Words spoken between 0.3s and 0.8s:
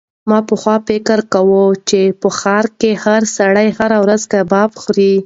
پخوا